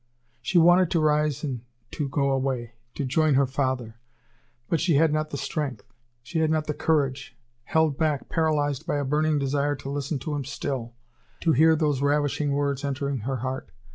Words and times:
She 0.41 0.57
wanted 0.57 0.89
to 0.89 0.99
rise 0.99 1.43
and 1.43 1.61
to 1.91 2.09
go 2.09 2.31
away, 2.31 2.73
to 2.95 3.05
join 3.05 3.35
her 3.35 3.45
father, 3.45 3.99
but 4.67 4.81
she 4.81 4.95
had 4.95 5.13
not 5.13 5.29
the 5.29 5.37
strength; 5.37 5.85
she 6.23 6.39
had 6.39 6.49
not 6.49 6.65
the 6.65 6.73
courage, 6.73 7.37
held 7.65 7.99
back, 7.99 8.27
paralyzed 8.27 8.87
by 8.87 8.97
a 8.97 9.05
burning 9.05 9.37
desire 9.37 9.75
to 9.75 9.91
listen 9.91 10.17
to 10.17 10.33
him 10.33 10.43
still, 10.43 10.95
to 11.41 11.51
hear 11.51 11.75
those 11.75 12.01
ravishing 12.01 12.51
words 12.53 12.83
entering 12.83 13.19
her 13.19 13.35
heart. 13.45 13.69